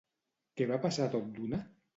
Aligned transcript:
Què 0.61 0.67
va 0.73 0.79
passar 0.87 1.07
tot 1.17 1.31
d'una? 1.37 1.61